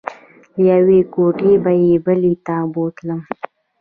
له 0.53 0.59
یوې 0.71 0.99
کوټې 1.13 1.51
به 1.63 1.71
یې 1.83 1.93
بلې 2.05 2.33
ته 2.45 2.55
بوتلو. 2.73 3.17